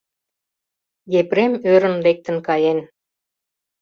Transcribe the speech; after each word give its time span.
Епрем 1.19 1.53
ӧрын 1.71 1.95
лектын 2.05 2.37
каен. 2.47 2.79